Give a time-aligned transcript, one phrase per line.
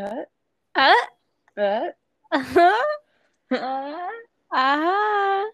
[0.00, 0.24] Uh,
[0.74, 0.94] Uh,
[1.58, 1.90] uh,
[2.32, 2.82] uh-huh.
[3.50, 4.08] uh,
[4.50, 5.50] Uh-huh.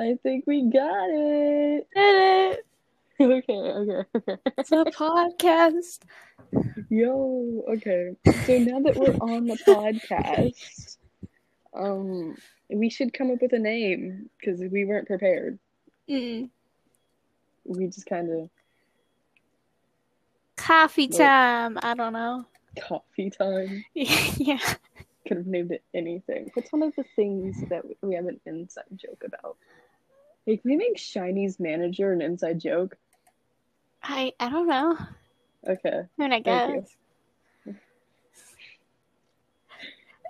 [0.00, 1.86] I think we got it.
[1.94, 2.66] Did it.
[3.20, 4.36] Okay, okay, okay.
[4.58, 6.00] It's a podcast.
[6.88, 8.16] Yo, okay.
[8.46, 10.96] So now that we're on the podcast,
[11.74, 12.36] um,
[12.70, 15.58] we should come up with a name because we weren't prepared.
[16.08, 16.48] Mm.
[17.66, 18.50] We just kind of
[20.56, 21.78] Coffee time.
[21.82, 22.46] I don't know.
[22.80, 23.84] Coffee time.
[23.94, 24.58] yeah.
[25.26, 26.50] Could have named it anything.
[26.54, 29.56] What's one of the things that we have an inside joke about?
[30.46, 32.96] Like, can we make Shiny's manager an inside joke?
[34.02, 34.98] I I don't know.
[35.66, 36.02] Okay.
[36.02, 36.96] I mean, I guess.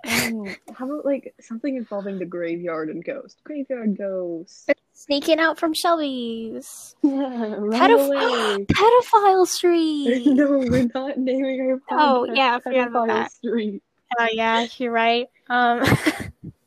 [0.07, 3.43] Um, how about like something involving the graveyard and ghost?
[3.43, 4.71] Graveyard ghost.
[4.97, 6.95] Sneaking out from Shelby's.
[7.03, 10.25] Yeah, Pedoph- Pedophile Street.
[10.25, 11.81] no, we're not naming our podcast.
[11.91, 13.31] Oh, yeah, I forgot about Pedophile that.
[13.33, 13.83] Street.
[14.17, 15.27] Oh yeah, you're right.
[15.49, 15.83] Um.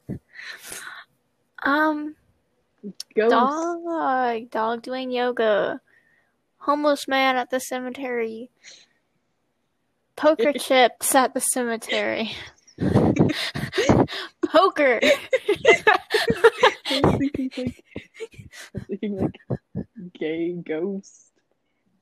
[1.62, 2.14] um.
[3.16, 3.30] Ghost.
[3.30, 4.50] Dog.
[4.50, 5.80] Dog doing yoga.
[6.58, 8.50] Homeless man at the cemetery.
[10.16, 12.32] Poker chips at the cemetery.
[14.44, 15.00] Poker.
[18.86, 21.30] Thinking like, I was thinking like gay ghost.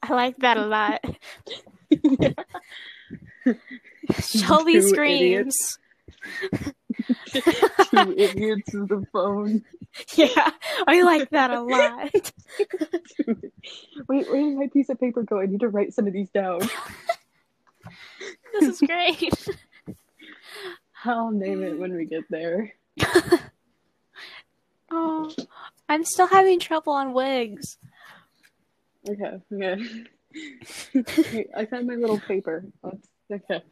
[0.02, 1.04] I like that a lot.
[4.20, 5.78] Shelby Two screams.
[7.32, 9.64] Two idiots with the phone.
[10.14, 10.50] Yeah,
[10.86, 12.10] I like that a lot.
[14.08, 15.40] Wait, where did my piece of paper go?
[15.40, 16.60] I need to write some of these down.
[18.52, 19.32] This is great.
[21.02, 22.74] I'll name it when we get there.
[24.90, 25.34] Oh,
[25.88, 27.78] I'm still having trouble on wigs.
[29.08, 30.04] Okay, okay.
[31.32, 32.64] Wait, I found my little paper.
[32.82, 33.62] Let's- okay.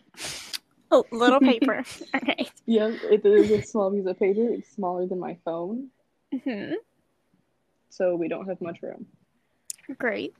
[0.90, 1.84] Oh, little paper.
[2.14, 2.48] Okay.
[2.66, 4.48] Yeah, it is a small piece of paper.
[4.48, 5.88] It's smaller than my phone,
[6.44, 6.72] hmm
[7.90, 9.06] so we don't have much room.
[9.98, 10.34] Great.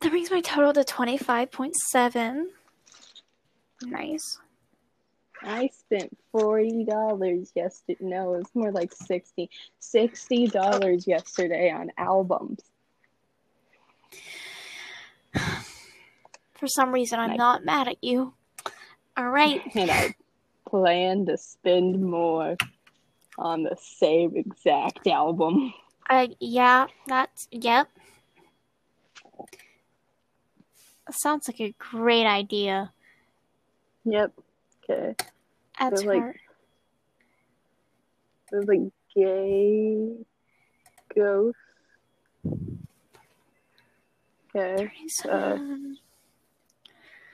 [0.00, 2.44] That brings my total to 25.7.
[3.82, 4.38] Nice.
[5.44, 8.04] I spent forty dollars yesterday.
[8.04, 9.50] No, it's more like sixty.
[9.78, 12.60] Sixty dollars yesterday on albums.
[16.54, 18.34] For some reason, I'm not mad at you.
[19.16, 19.60] All right.
[19.74, 20.14] and I
[20.68, 22.56] plan to spend more
[23.38, 25.74] on the same exact album.
[26.08, 27.88] Uh, yeah, that's, yep.
[31.10, 32.92] Sounds like a great idea.
[34.04, 34.32] Yep.
[34.88, 35.14] Okay.
[35.90, 36.36] That's like- her.
[38.50, 38.80] There's like
[39.16, 40.14] gay
[41.14, 41.56] ghost.
[44.54, 44.90] Okay.
[45.30, 45.58] uh,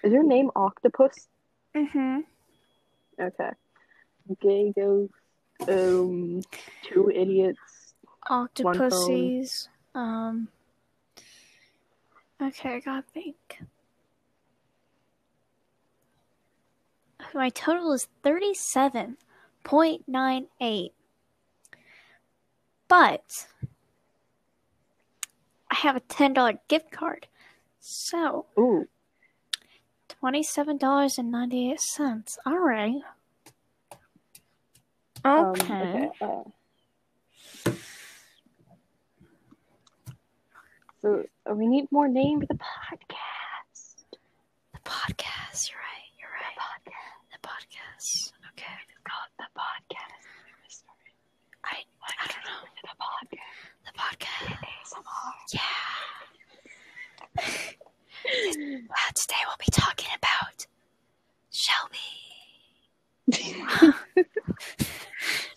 [0.04, 1.28] Is your name Octopus?
[1.75, 2.20] mm-hmm.
[3.20, 3.50] Okay.
[4.41, 5.12] Gay ghost.
[5.66, 6.42] Um,
[6.84, 7.94] two idiots.
[8.31, 9.66] Octopussies.
[9.97, 10.48] Um.
[12.41, 13.62] Okay, I gotta think.
[17.34, 19.16] My total is thirty-seven
[19.64, 20.92] point nine eight,
[22.88, 23.46] but
[25.70, 27.26] I have a ten dollar gift card,
[27.80, 28.88] so Ooh.
[30.08, 32.38] twenty-seven dollars and ninety-eight cents.
[32.46, 33.02] All right.
[35.24, 35.74] Um, Okay.
[35.74, 36.10] okay.
[36.20, 36.42] Uh,
[41.02, 43.94] so uh, we need more name for the podcast.
[44.72, 45.70] The podcast.
[45.70, 45.88] You're right.
[47.58, 48.32] Podcast.
[48.52, 48.66] Okay.
[49.04, 50.82] called the podcast.
[51.64, 52.62] I I don't know.
[52.84, 53.58] The podcast.
[53.84, 55.54] The podcast.
[55.54, 55.62] Yeah.
[58.30, 60.66] Uh, today we'll be talking about
[61.50, 61.98] Shelby.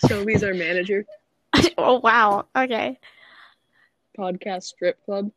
[0.07, 1.06] Shelby's our manager.
[1.78, 2.45] oh wow.
[2.56, 2.97] Okay.
[4.18, 5.31] Podcast strip club.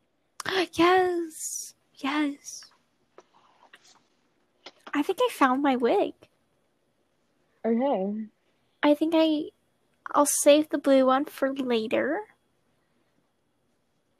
[0.73, 1.73] Yes.
[1.95, 2.61] Yes.
[4.93, 6.13] I think I found my wig.
[7.65, 8.27] Okay.
[8.83, 9.45] I think I
[10.13, 12.19] I'll save the blue one for later.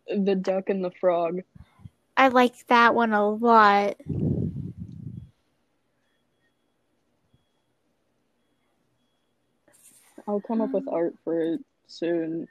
[0.08, 1.42] The duck and the frog.
[2.18, 3.98] I like that one a lot.
[10.28, 12.48] I'll come up with art for it soon.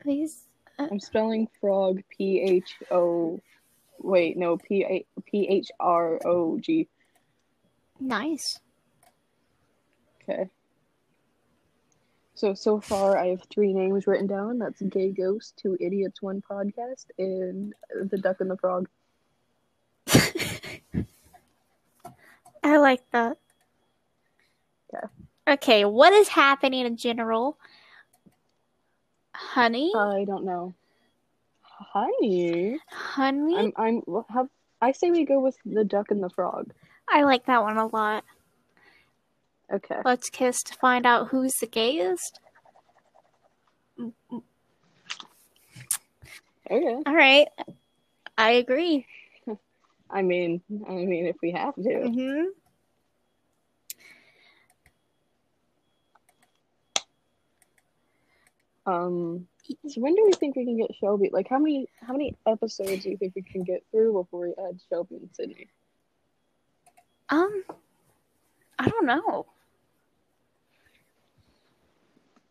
[0.00, 0.46] Please.
[0.78, 3.40] Uh, I'm spelling frog P H O.
[4.06, 6.88] Wait, no P A P H R O G.
[7.98, 8.60] Nice.
[10.22, 10.48] Okay.
[12.34, 14.60] So so far, I have three names written down.
[14.60, 17.74] That's Gay Ghost, Two Idiots, One Podcast, and
[18.08, 18.88] The Duck and the Frog.
[22.62, 23.38] I like that.
[24.94, 25.06] Okay.
[25.48, 27.58] Okay, what is happening in general?
[29.34, 29.92] Honey?
[29.96, 30.74] I don't know.
[31.78, 33.56] Honey, Honey?
[33.56, 34.48] I'm I'm well, have
[34.80, 36.72] I say we go with the duck and the frog.
[37.08, 38.24] I like that one a lot.
[39.72, 39.96] Okay.
[40.04, 42.40] Let's kiss to find out who's the gayest.
[46.70, 46.96] Okay.
[47.06, 47.48] All right.
[48.38, 49.06] I agree.
[50.08, 52.08] I mean, I mean, if we have to.
[52.08, 52.44] hmm
[58.90, 59.48] Um.
[59.88, 61.30] So when do we think we can get Shelby?
[61.32, 64.54] Like, how many how many episodes do you think we can get through before we
[64.68, 65.68] add Shelby and Sydney?
[67.28, 67.64] Um,
[68.78, 69.46] I don't know.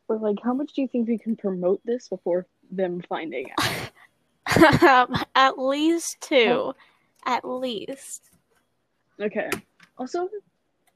[0.07, 5.19] But like, how much do you think we can promote this before them finding out?
[5.35, 6.73] At least two.
[7.25, 8.29] At least.
[9.19, 9.49] Okay.
[9.97, 10.29] Also,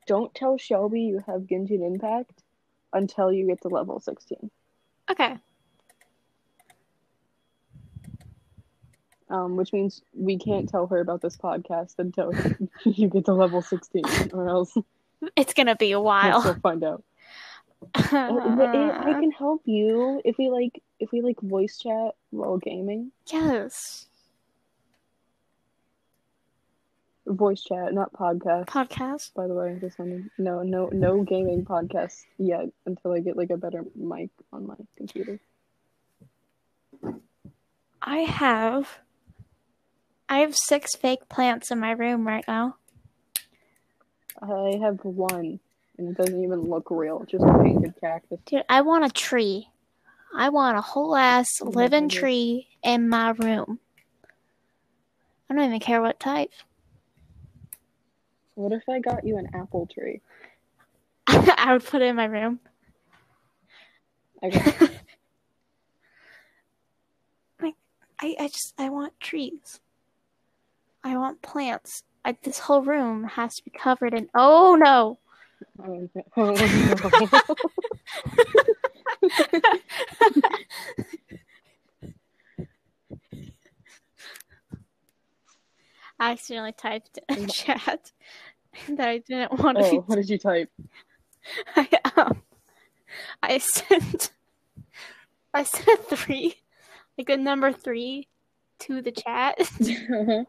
[0.05, 2.43] don't tell Shelby you have Genshin Impact
[2.93, 4.51] until you get to level 16.
[5.09, 5.37] Okay.
[9.29, 12.33] Um, which means we can't tell her about this podcast until
[12.85, 14.03] you get to level 16,
[14.33, 14.75] or else,
[15.35, 16.41] It's gonna be a while.
[16.43, 17.03] we'll find out.
[17.95, 22.15] Uh, but it- I can help you if we like if we like voice chat
[22.31, 23.11] while gaming.
[23.27, 24.07] yes.
[27.25, 28.65] Voice chat, not podcast.
[28.65, 29.33] Podcast.
[29.35, 33.51] by the way, just wanted no no no gaming podcast yet until I get like
[33.51, 35.39] a better mic on my computer.
[38.01, 38.89] I have.
[40.29, 42.75] I have six fake plants in my room right now.
[44.41, 45.59] I have one,
[45.97, 47.25] and it doesn't even look real.
[47.25, 48.39] Just a painted cactus.
[48.45, 49.69] Dude, I want a tree.
[50.33, 52.19] I want a whole ass Oh living goodness.
[52.19, 53.79] tree in my room.
[55.49, 56.51] I don't even care what type.
[58.55, 60.19] What if I got you an apple tree?
[61.27, 62.59] I would put it in my room.
[64.43, 64.59] Okay.
[67.61, 69.79] I, I just I want trees.
[71.09, 72.03] I want plants.
[72.23, 74.29] I, this whole room has to be covered in.
[74.35, 75.17] Oh no!
[75.83, 76.21] Oh, no.
[76.37, 76.53] Oh,
[86.19, 88.11] I accidentally typed in chat
[88.89, 89.85] that I didn't want to.
[89.85, 90.69] oh, what did you type?
[91.75, 92.43] I um,
[93.41, 94.31] I sent
[95.55, 96.53] I sent three,
[97.17, 98.27] like a number three,
[98.79, 100.43] to the chat, uh-huh.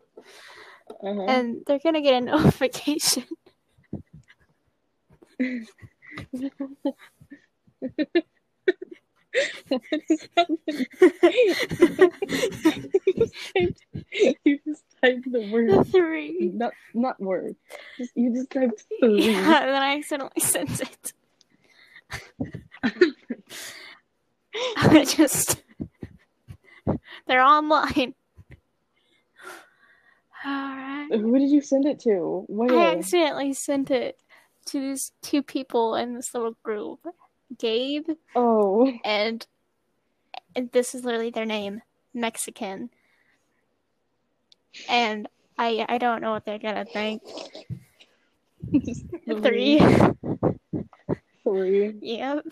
[1.02, 1.24] Uh-huh.
[1.28, 3.24] and they're gonna get a notification.
[9.68, 10.86] What is happening?
[11.00, 11.54] you,
[13.16, 13.80] just typed,
[14.44, 16.50] you just typed the word, three.
[16.52, 17.54] not not word.
[17.96, 19.30] Just, you just typed three.
[19.30, 21.12] Yeah, and then I accidentally sent it.
[24.76, 25.62] I just
[27.26, 28.14] they're online.
[30.44, 31.12] Alright.
[31.12, 32.46] Who did you send it to?
[32.70, 34.18] I accidentally sent it
[34.66, 37.06] to these two people in this little group.
[37.58, 39.44] Gabe Oh, and,
[40.54, 41.82] and this is literally their name,
[42.14, 42.90] Mexican.
[44.88, 45.28] And
[45.58, 47.22] I I don't know what they're gonna think.
[49.42, 49.80] Three.
[51.42, 51.94] Three.
[52.02, 52.46] Yep.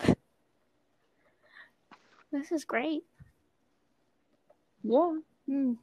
[2.31, 3.03] This is great.
[4.83, 5.17] Yeah.
[5.47, 5.73] Hmm.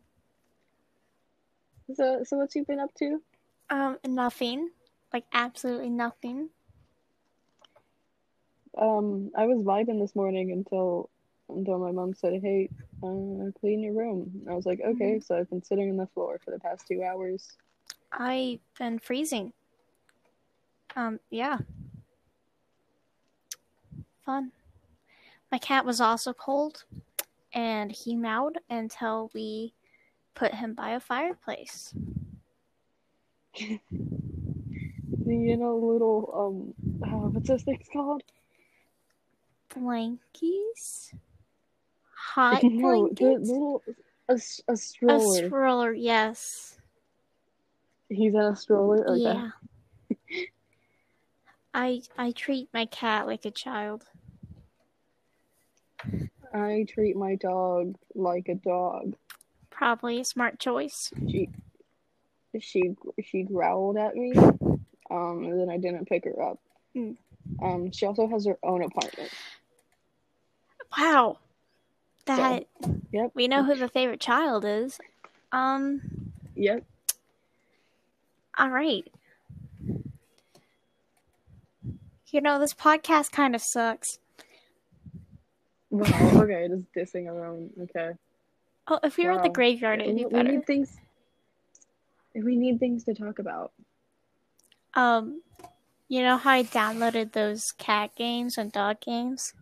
[1.94, 3.22] So, so what's you been up to?
[3.70, 4.70] Um, nothing.
[5.12, 6.50] Like absolutely nothing.
[8.76, 11.08] Um, I was vibing this morning until
[11.48, 12.68] until my mom said, "Hey,
[13.02, 16.38] uh, clean your room." I was like, "Okay." So I've been sitting on the floor
[16.44, 17.56] for the past two hours.
[18.12, 19.52] I've been freezing.
[20.94, 21.58] Um, yeah.
[24.24, 24.52] Fun.
[25.52, 26.84] My cat was also cold,
[27.54, 29.72] and he meowed until we
[30.36, 31.92] put him by a fireplace.
[33.56, 33.80] You
[35.56, 38.22] know, little um, uh, what's those things called?
[39.74, 41.12] Blankies?
[42.34, 43.50] Hot no, blankets?
[43.50, 43.82] little
[44.28, 44.38] a
[44.68, 45.44] A stroller.
[45.44, 46.78] A stroller, yes.
[48.08, 49.08] He's in a stroller.
[49.08, 49.22] Okay.
[49.22, 49.50] Yeah.
[51.74, 54.04] I I treat my cat like a child.
[56.54, 59.16] I treat my dog like a dog.
[59.76, 61.12] Probably a smart choice.
[61.28, 61.50] She
[62.58, 66.58] she she growled at me, um, and then I didn't pick her up.
[66.96, 67.16] Mm.
[67.62, 69.30] Um, she also has her own apartment.
[70.96, 71.38] Wow.
[72.24, 72.64] That
[73.12, 73.32] Yep.
[73.34, 74.98] we know who the favorite child is.
[75.52, 76.00] Um
[76.54, 76.82] Yep.
[78.58, 79.06] All right.
[82.30, 84.18] You know, this podcast kind of sucks.
[85.90, 87.70] Wow, okay, just dissing our own.
[87.82, 88.12] Okay.
[88.88, 90.52] Oh, if we were at the graveyard, it'd we, be we better.
[90.52, 90.96] need things.
[92.34, 93.72] We need things to talk about.
[94.94, 95.42] Um,
[96.08, 99.54] you know how I downloaded those cat games and dog games?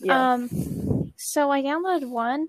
[0.00, 0.34] Yeah.
[0.34, 2.48] Um, so I downloaded one,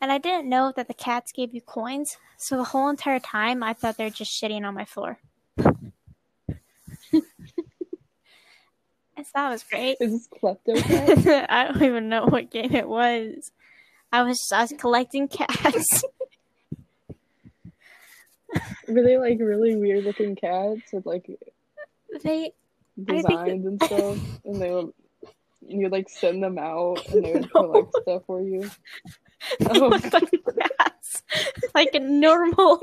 [0.00, 2.16] and I didn't know that the cats gave you coins.
[2.36, 5.18] So the whole entire time, I thought they're just shitting on my floor.
[9.34, 9.96] That was great.
[10.00, 13.50] Is this Klepto I don't even know what game it was.
[14.14, 16.04] I was I was collecting cats.
[18.88, 21.26] Were they like really weird looking cats with like
[22.22, 22.52] they
[23.02, 24.18] designs and stuff?
[24.44, 24.92] And they would
[25.66, 27.62] you like send them out and they would No.
[27.62, 28.60] collect stuff for you.
[29.58, 29.88] they Oh.
[29.88, 30.30] like
[30.78, 31.22] cats,
[31.74, 32.78] like a normal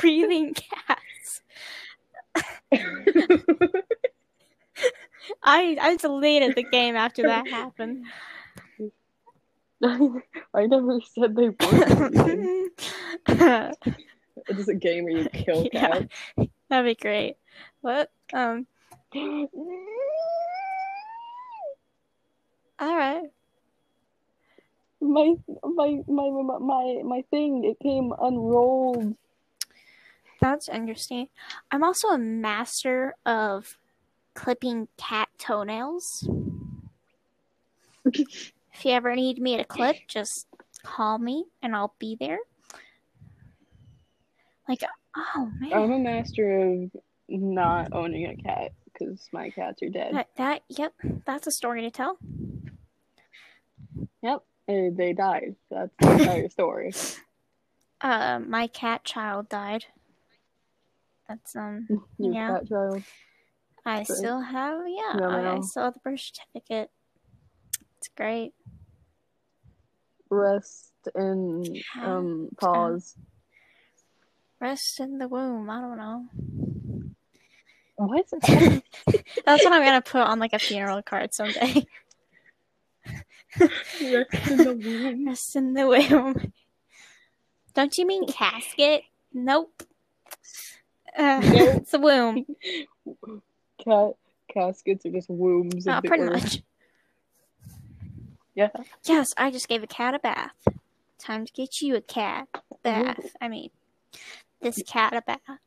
[0.00, 1.40] breathing cats.
[5.42, 8.04] I I deleted the game after that happened.
[10.54, 12.70] I never said they were.
[14.48, 16.00] It's a game where you kill Yeah.
[16.00, 16.48] cats.
[16.68, 17.36] That'd be great.
[17.80, 18.10] What?
[18.32, 18.66] Um.
[22.78, 23.24] All right.
[25.00, 29.16] my my my my my my thing it came unrolled.
[30.40, 31.28] That's interesting.
[31.70, 33.78] I'm also a master of
[34.34, 36.28] clipping cat toenails.
[38.76, 40.46] If you ever need me to clip, just
[40.82, 42.38] call me and I'll be there.
[44.68, 44.82] Like,
[45.16, 46.90] oh man, I'm a master of
[47.28, 50.12] not owning a cat because my cats are dead.
[50.14, 50.92] that, that yep,
[51.24, 52.18] that's a story to tell.
[54.22, 55.56] Yep, uh, they died.
[55.70, 56.92] That's the entire story.
[58.00, 59.86] Uh, my cat child died.
[61.28, 62.46] That's um, Your Yeah.
[62.48, 63.04] cat child.
[63.86, 66.90] I still have yeah, No, I, I still have the birth certificate.
[68.06, 68.52] It's great.
[70.30, 73.16] Rest in um pause.
[74.60, 75.68] Rest in the womb.
[75.68, 76.24] I don't know.
[77.96, 78.26] What?
[78.46, 81.84] That's what I'm gonna put on like a funeral card someday.
[83.58, 85.26] Rest in the womb.
[85.26, 86.52] Rest in the womb.
[87.74, 89.02] Don't you mean casket?
[89.32, 89.82] Nope.
[91.18, 91.76] Uh, Nope.
[91.82, 92.46] it's a womb.
[93.84, 94.12] Cat
[94.52, 96.62] caskets are just wombs Oh, pretty much.
[98.56, 98.70] Yeah.
[99.04, 100.54] Yes, I just gave a cat a bath.
[101.18, 102.48] Time to get you a cat
[102.82, 103.36] bath.
[103.40, 103.68] I mean,
[104.62, 105.60] this cat a bath.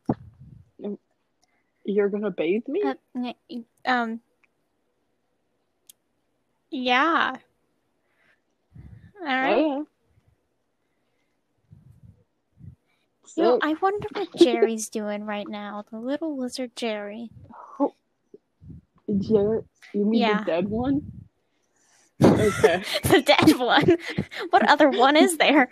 [1.85, 2.83] You're gonna bathe me?
[2.83, 3.33] Uh,
[3.85, 4.21] um.
[6.71, 7.35] Yeah.
[9.21, 9.55] All right.
[9.55, 9.87] Oh,
[13.35, 13.43] yeah.
[13.43, 15.85] Know, I wonder what Jerry's doing right now.
[15.91, 17.29] The little lizard Jerry.
[19.19, 20.39] Jarrett, you mean Yeah.
[20.39, 21.18] the dead one?
[22.21, 22.83] Okay.
[23.03, 23.97] the dead one.
[24.49, 25.69] What other one is there?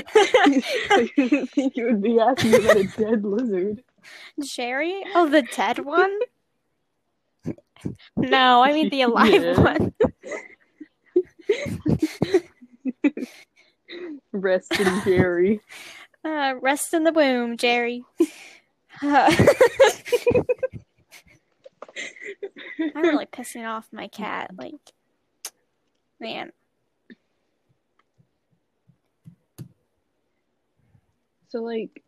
[0.00, 3.82] I didn't think you would be asking about a dead lizard.
[4.42, 5.02] Jerry?
[5.14, 6.18] Oh, the dead one?
[8.16, 9.60] No, I mean the alive Yeah.
[9.60, 9.94] one.
[14.32, 15.60] Rest in Jerry.
[16.24, 18.02] Uh, rest in the womb, Jerry.
[19.02, 19.30] Uh,
[22.94, 24.50] I'm really pissing off my cat.
[24.56, 24.74] Like,
[26.20, 26.52] man.
[31.48, 32.02] So, like,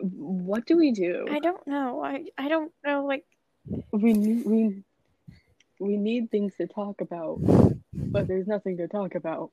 [0.00, 1.26] what do we do?
[1.30, 2.02] I don't know.
[2.02, 3.04] I, I don't know.
[3.04, 3.24] Like,
[3.92, 4.82] We need we
[5.80, 7.38] we need things to talk about,
[7.94, 9.50] but there's nothing to talk about.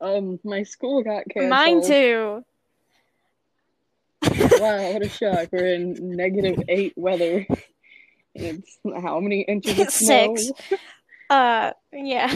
[0.00, 1.50] Um, my school got canceled.
[1.50, 2.44] mine too.
[4.60, 5.48] Wow, what a shock!
[5.52, 7.46] We're in negative eight weather.
[8.36, 10.36] And it's how many inches of snow?
[10.36, 10.52] Six.
[11.28, 12.28] Uh, yeah.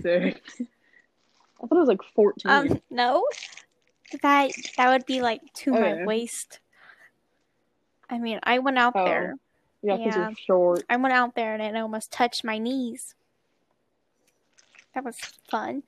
[0.00, 0.40] Six.
[0.60, 2.50] I thought it was like fourteen.
[2.50, 3.24] Um, no.
[4.22, 6.04] That that would be like to my Okay.
[6.04, 6.60] waist.
[8.10, 9.04] I mean, I went out Oh.
[9.04, 9.34] there.
[9.82, 10.28] yeah, because yeah.
[10.28, 10.84] you're short.
[10.88, 13.14] I went out there and it almost touched my knees.
[14.94, 15.16] That was
[15.50, 15.82] fun.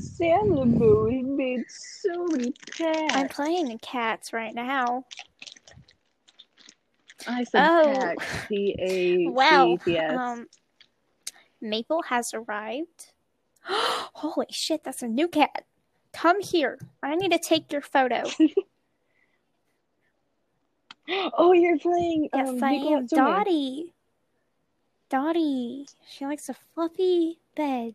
[0.00, 3.14] Salibu, he made so many cats.
[3.14, 5.04] I'm playing cats right now.
[7.28, 7.94] I said Oh.
[7.94, 8.16] cat.
[8.48, 9.76] C A Wow.
[9.84, 10.16] C T S.
[10.18, 10.46] Um,
[11.60, 13.12] Maple has arrived.
[13.64, 15.64] Holy shit, that's a new cat.
[16.12, 16.78] Come here.
[17.02, 18.22] I need to take your photo.
[21.36, 22.28] Oh, you're playing.
[22.32, 23.06] Yes, um, I Nicolette am.
[23.06, 23.92] Dottie.
[25.08, 25.86] Dottie.
[26.08, 27.94] She likes a fluffy bed.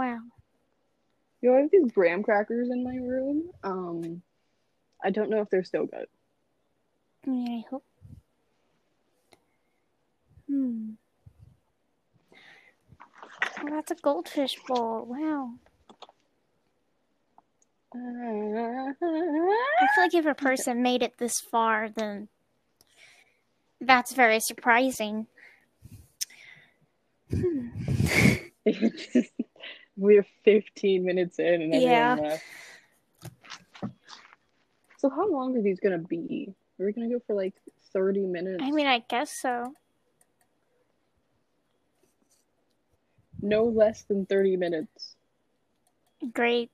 [0.00, 0.20] Wow.
[1.42, 3.50] You know, I have these graham crackers in my room.
[3.62, 4.22] Um,
[5.04, 6.06] I don't know if they're still good.
[7.26, 7.84] I I hope.
[10.48, 10.92] Hmm.
[13.60, 15.04] Oh, that's a goldfish bowl.
[15.06, 15.50] Wow.
[17.94, 18.94] I
[19.94, 22.28] feel like if a person made it this far, then
[23.82, 25.26] that's very surprising.
[27.30, 27.68] Hmm.
[30.00, 32.14] We're 15 minutes in and everyone Yeah.
[32.22, 32.44] left.
[34.96, 36.54] So how long are these gonna be?
[36.80, 37.52] Are we gonna go for like
[37.92, 38.62] 30 minutes?
[38.62, 39.74] I mean, I guess so.
[43.42, 45.16] no less than 30 minutes.
[46.32, 46.70] Great.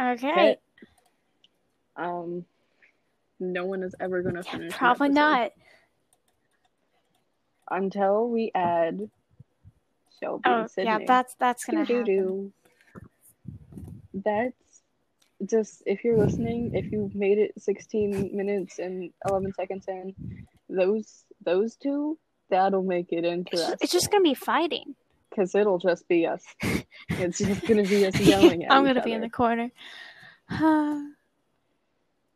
[0.00, 0.58] Okay.
[1.96, 2.44] Um,
[3.40, 4.74] no one is ever gonna Yeah, finish.
[4.74, 5.52] probably not.
[7.70, 9.08] until we add
[10.26, 10.84] Oh, Shelby Oh, Sydney.
[10.90, 12.52] yeah, that's that's gonna do happen.
[14.24, 14.82] That's
[15.44, 20.14] just if you're listening, if you made it 16 minutes and 11 seconds in,
[20.68, 22.18] those those two,
[22.50, 23.78] that'll make it It's, interesting.
[23.80, 24.94] it's just gonna be fighting.
[25.30, 26.44] because it'll just be us.
[27.10, 29.70] It's just gonna be us yelling at I'm gonna be in the corner.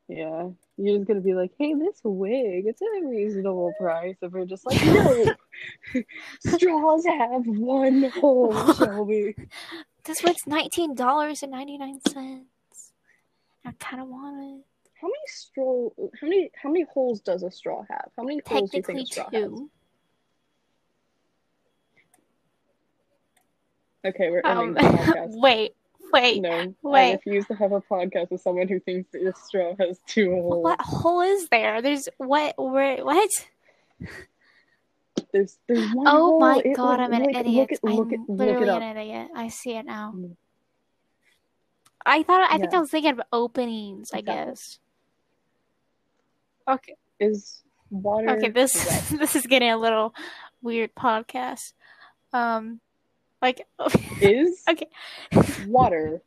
[0.08, 0.48] Yeah,
[0.78, 4.64] you're just gonna be like, "Hey, this wig, it's a reasonable price." If we're just
[4.64, 5.34] like, "No,
[6.40, 9.34] straws have one hole, Shelby."
[10.04, 12.92] this wig's nineteen dollars and ninety nine cents.
[13.66, 14.64] I kind of want it.
[14.98, 15.90] How many straw?
[16.20, 16.50] How many?
[16.54, 18.10] How many holes does a straw have?
[18.16, 19.42] How many holes do you think a straw has?
[19.44, 19.70] two.
[24.06, 25.40] Okay, we're ending Um, the podcast.
[25.40, 25.74] wait,
[26.12, 26.40] wait.
[26.42, 27.12] no, I wait.
[27.14, 30.64] refuse to have a podcast with someone who thinks that your straw has two holes.
[30.64, 31.80] What hole is there?
[31.82, 32.54] There's what?
[32.58, 33.04] Where?
[33.04, 33.30] What?
[35.32, 36.40] There's there's one Oh hole.
[36.40, 37.70] my It, god, like, I'm an idiot.
[37.70, 39.28] Look at look I'm at look literally it an idiot.
[39.34, 40.12] I see it now.
[40.16, 40.36] Mm.
[42.06, 42.50] I thought.
[42.50, 44.10] I think I was thinking of openings.
[44.14, 44.44] I Exactly.
[44.52, 44.78] guess.
[46.68, 46.94] Okay.
[47.20, 48.48] Is water Okay.
[48.50, 49.04] This wet?
[49.20, 50.14] this is getting a little
[50.62, 51.72] weird podcast.
[52.32, 52.80] Um,
[53.42, 53.66] like.
[54.20, 54.88] Is okay.
[55.66, 56.20] water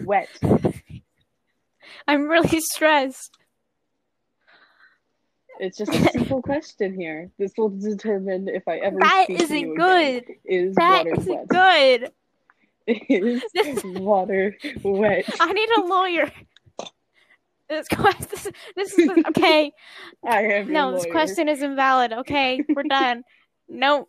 [0.00, 0.28] wet?
[2.08, 3.36] I'm really stressed.
[5.58, 7.30] It's just a simple question here.
[7.38, 10.22] This will determine if I ever That speak isn't good.
[10.24, 10.36] Again.
[10.44, 11.48] Is That water isn't wet?
[11.48, 12.12] good.
[13.08, 15.24] Is This- water wet?
[15.40, 16.30] I need a lawyer.
[17.68, 18.52] This question.
[18.76, 19.72] This, this is okay.
[20.24, 21.12] I am No, this lawyer.
[21.12, 22.12] question is invalid.
[22.12, 23.24] Okay, we're done.
[23.68, 24.06] No.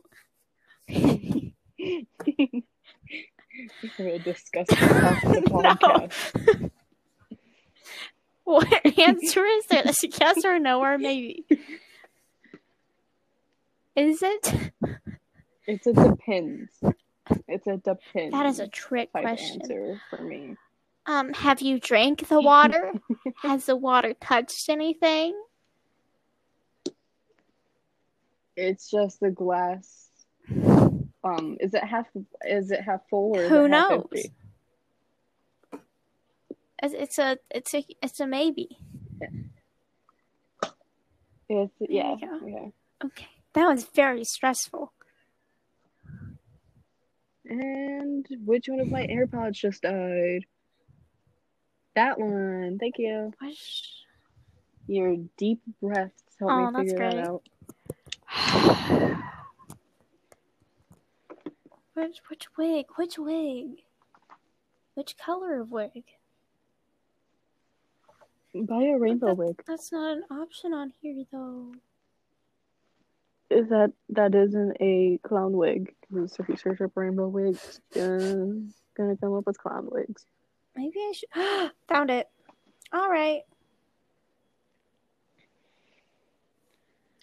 [1.80, 2.02] We'll
[4.20, 5.76] discuss this the No.
[5.76, 6.72] podcast.
[8.44, 9.84] What answer is there?
[9.84, 11.46] That's a yes or no or maybe.
[13.96, 14.72] Is it?
[15.66, 16.72] It's a depends.
[17.48, 18.32] It's a depends.
[18.32, 19.62] That is a trick question.
[19.62, 20.56] answer for me.
[21.08, 22.94] Um, have you drank the water?
[23.42, 25.34] Has the water touched anything?
[28.56, 30.07] It's just the glass.
[31.28, 32.08] Um, is it half?
[32.46, 34.08] Is it half full or Who knows?
[34.13, 34.30] It's,
[36.94, 38.78] it's a it's a it's a maybe.
[41.50, 42.46] It's yeah, go.
[42.46, 42.68] yeah.
[43.06, 44.92] Okay, that was very stressful.
[47.46, 50.42] And which one of my AirPods just died?
[51.96, 52.78] That one.
[52.80, 53.34] Thank you.
[54.88, 57.44] Your deep breaths help Oh, me figure that out.
[61.98, 62.86] which which wig?
[62.96, 63.82] Which wig?
[64.94, 66.04] Which color of wig?
[68.54, 69.64] Buy a rainbow That- wig.
[69.66, 71.74] That's not an option on here though.
[73.50, 75.96] Is that that isn't a clown wig?
[76.14, 78.46] 'Cause if you search up rainbow wigs, uh,
[78.94, 80.26] gonna come up with clown wigs.
[80.76, 81.72] Maybe I should.
[81.88, 82.30] Found it.
[82.94, 83.42] All right.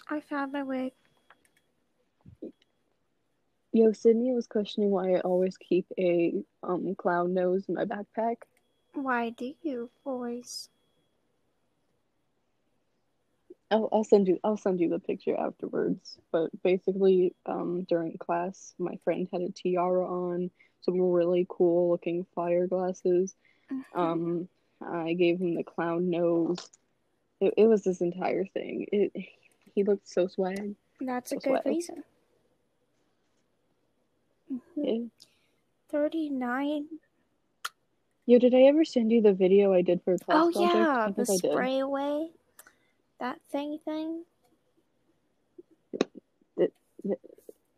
[0.09, 0.93] I found my wig.
[3.75, 8.37] Yo, Sydney was questioning why I always keep a um clown nose in my backpack.
[8.93, 10.69] Why do you always?
[13.73, 16.19] I'll, I'll send you I'll send you the picture afterwards.
[16.31, 22.27] But basically, um, during class, my friend had a tiara on, some really cool looking
[22.33, 23.35] fire glasses.
[23.93, 24.49] Um,
[24.81, 26.71] I gave him the clown nose.
[27.41, 28.87] It, it was this entire thing.
[28.93, 29.13] It
[29.75, 30.77] he looked so swag.
[31.01, 31.63] That's a good why.
[31.65, 32.05] reason.
[34.55, 34.61] Mhm.
[34.77, 34.99] Yeah.
[35.90, 36.87] 39.
[38.27, 40.75] Yo, did I ever send you the video I did for a class Oh, project?
[40.75, 41.09] yeah.
[41.11, 41.53] The think I did.
[41.53, 42.31] spray away.
[43.21, 44.25] That thing thing.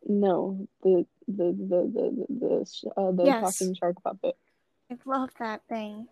[0.09, 3.59] No, the the the the the the, uh, the Yes.
[3.59, 4.37] talking shark puppet.
[4.89, 6.07] I love that thing.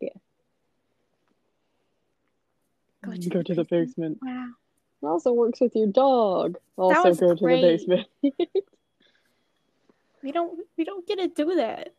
[0.00, 0.08] Yeah.
[3.04, 4.18] Go to, Go to the basement.
[4.22, 4.48] Wow.
[5.02, 6.58] It also works with your dog.
[6.78, 8.06] Also was go to the basement.
[10.26, 11.94] We don't we don't get to do that.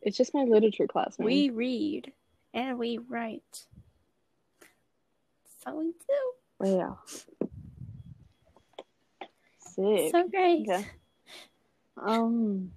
[0.00, 1.26] it's just my literature class, man.
[1.26, 2.14] We read
[2.54, 3.66] and we write.
[5.62, 6.78] So we do.
[6.78, 6.94] yeah.
[9.58, 10.12] Sick.
[10.12, 10.66] So great.
[10.66, 10.86] Okay.
[12.02, 12.70] Um.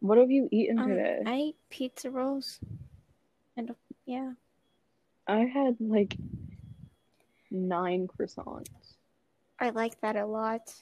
[0.00, 1.22] What have you eaten Um, today?
[1.24, 2.60] I ate pizza rolls.
[3.56, 4.32] And yeah.
[5.26, 6.14] I had like
[7.50, 8.68] nine croissants.
[9.60, 10.74] I like that a lot.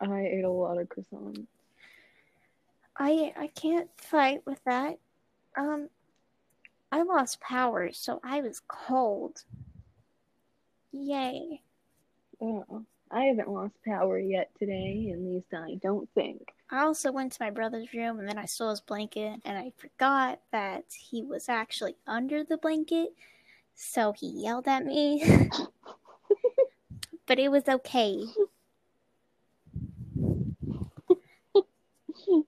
[0.00, 1.46] I ate a lot of croissants.
[2.96, 4.98] I I can't fight with that.
[5.56, 5.88] Um
[6.90, 9.44] I lost power, so I was cold.
[10.92, 11.60] Yay.
[12.40, 16.52] Oh, I haven't lost power yet today, at least I don't think.
[16.70, 19.72] I also went to my brother's room and then I stole his blanket and I
[19.76, 23.08] forgot that he was actually under the blanket.
[23.74, 25.48] So he yelled at me.
[27.28, 28.24] but it was okay.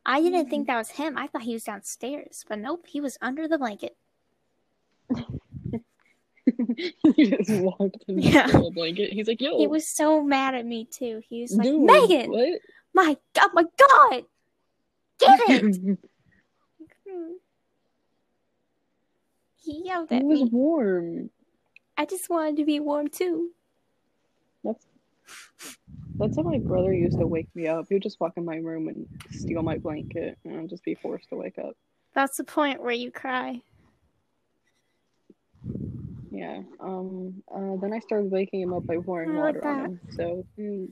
[0.05, 1.17] I didn't think that was him.
[1.17, 2.45] I thought he was downstairs.
[2.49, 3.97] But nope, he was under the blanket.
[7.15, 8.49] he just walked in Yeah.
[8.51, 9.13] a blanket.
[9.13, 11.23] He's like, "Yo, He was so mad at me too.
[11.29, 12.61] He was like, dude, Megan, what?"
[12.93, 14.25] my god, my god,
[15.19, 15.99] get it.
[19.63, 20.25] He yelled at me.
[20.25, 20.49] it was me.
[20.51, 21.31] warm.
[21.97, 23.51] I just wanted to be warm too.
[24.65, 24.87] That's
[26.19, 27.87] that's how my brother used to wake me up.
[27.89, 30.95] He would just walk in my room and steal my blanket, and I'd just be
[30.95, 31.75] forced to wake up.
[32.15, 33.63] That's the point where you cry.
[36.31, 36.63] Yeah.
[36.79, 37.43] Um.
[37.53, 37.77] Uh.
[37.81, 40.01] Then I started waking him up by pouring I water on him.
[40.11, 40.47] So.
[40.59, 40.89] mm,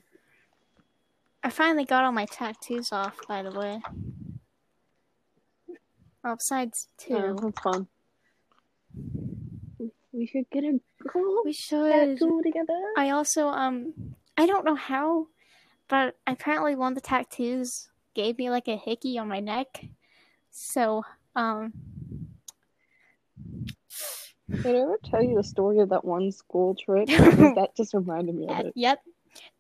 [1.42, 3.80] I finally got all my tattoos off, by the way.
[6.24, 7.14] Well, besides two.
[7.14, 7.86] yeah, that's fun.
[10.18, 12.18] We should get a girl we should.
[12.18, 12.92] tattoo together.
[12.96, 13.94] I also um
[14.36, 15.28] I don't know how,
[15.86, 19.84] but apparently one of the tattoos gave me like a hickey on my neck.
[20.50, 21.04] So
[21.36, 21.72] um
[24.50, 27.08] Did I ever tell you the story of that one school trip?
[27.08, 28.72] That just reminded me of it.
[28.74, 29.00] yep.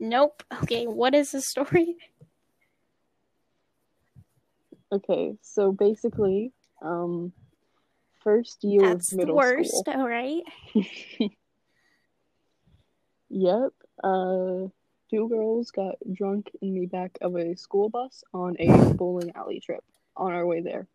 [0.00, 0.42] Nope.
[0.64, 1.94] Okay, what is the story?
[4.90, 7.32] Okay, so basically, um,
[8.20, 9.94] first year That's of the worst, school.
[9.94, 10.42] alright?
[13.30, 13.72] Yep.
[14.02, 14.68] Uh,
[15.10, 19.60] two girls got drunk in the back of a school bus on a bowling alley
[19.60, 19.84] trip
[20.16, 20.86] on our way there.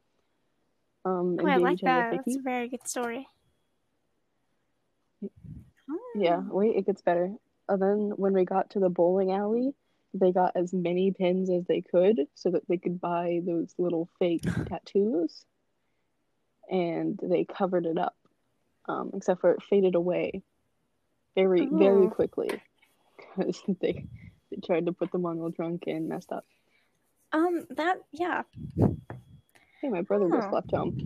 [1.06, 2.12] Um, Oh, I like that.
[2.14, 3.28] a That's a very good story.
[6.16, 7.34] Yeah, wait, it gets better.
[7.70, 9.74] And then when we got to the bowling alley,
[10.14, 14.10] they got as many pins as they could so that they could buy those little
[14.20, 15.46] fake tattoos.
[16.74, 18.16] And they covered it up,
[18.88, 20.42] um, except for it faded away
[21.36, 22.10] very, very Oh.
[22.10, 22.50] quickly
[23.38, 24.06] because they,
[24.52, 26.46] they tried to put them on while drunk and messed up.
[27.32, 28.42] Um that yeah.
[29.82, 30.56] Hey, my brother just Oh.
[30.56, 30.98] left home.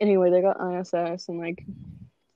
[0.00, 1.64] Anyway, they got ISS and like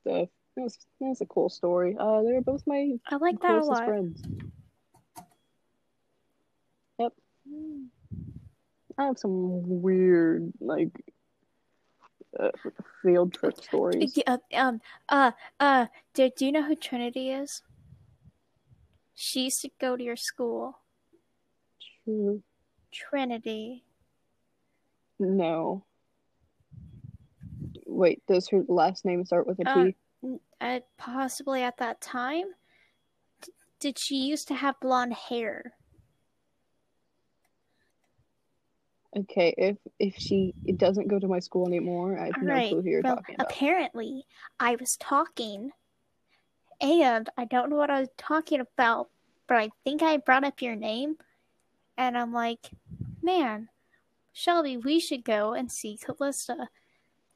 [0.01, 0.27] stuff.
[0.57, 1.95] It was, it was a cool story.
[1.97, 3.85] Uh, they were both my I like that a lot.
[3.85, 4.21] friends.
[6.99, 7.13] Yep.
[8.97, 10.89] I have some weird like
[12.37, 12.49] uh,
[13.01, 14.17] field trip stories.
[14.27, 17.61] Uh, um, uh, uh, do, do you know who Trinity is?
[19.15, 20.79] She used to go to your school.
[22.05, 22.41] True.
[22.91, 23.83] Trinity.
[25.19, 25.83] No.
[27.85, 29.95] Wait, does her last name start with a T?
[30.23, 32.45] Uh, Uh, possibly at that time.
[33.41, 35.73] D- did she used to have blonde hair?
[39.15, 42.53] Okay, if if she it doesn't go to my school anymore, I have All no
[42.53, 42.69] right.
[42.69, 43.51] clue who you're well, talking about.
[43.51, 44.25] apparently,
[44.59, 45.71] I was talking,
[46.81, 49.09] and I don't know what I was talking about,
[49.47, 51.17] but I think I brought up your name,
[51.97, 52.71] and I'm like,
[53.21, 53.69] man,
[54.33, 56.69] Shelby, we should go and see Callista.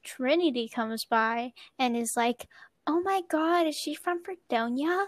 [0.03, 2.47] Trinity comes by and is like,
[2.85, 5.07] oh my god, is she from Fredonia?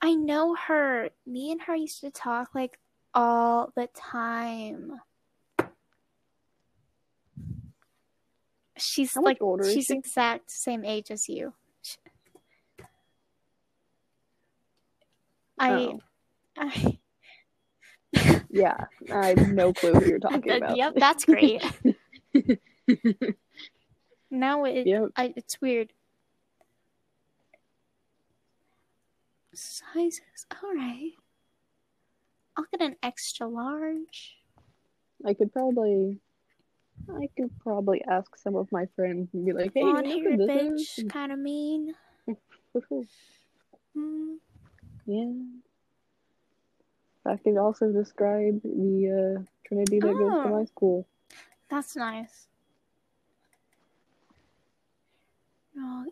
[0.00, 1.10] I know her.
[1.26, 2.78] Me and her used to talk like
[3.14, 5.00] all the time.
[8.78, 9.94] She's How like older she's she?
[9.94, 11.52] exact same age as you.
[15.58, 16.00] I, Oh.
[16.56, 16.98] I
[18.50, 20.76] Yeah, I have no clue who you're talking about.
[20.76, 21.62] yep, that's great.
[24.30, 25.10] now it, Yep.
[25.16, 25.92] I, it's weird.
[29.54, 30.20] sizes.
[30.62, 31.12] All right.
[32.56, 34.36] I'll get an extra large.
[35.26, 36.18] I could probably,
[37.10, 40.76] I could probably ask some of my friends and be like, "Hey, you know bitch,
[40.78, 41.94] this is?" kind of mean.
[43.96, 44.36] Mm,
[45.06, 45.32] yeah.
[47.24, 50.56] I could also describe the uh, Trinity that goes to Oh.
[50.58, 51.06] my school.
[51.68, 52.46] that's nice.
[55.76, 56.04] Oh,